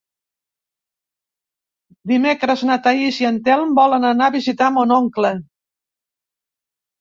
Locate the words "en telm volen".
3.31-4.09